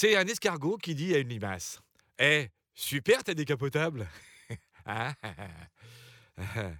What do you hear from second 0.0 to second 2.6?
C'est un escargot qui dit à une limace Eh,